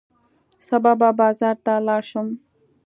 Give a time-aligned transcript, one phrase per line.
[0.67, 2.27] سبا به بازار ته لاړ شم.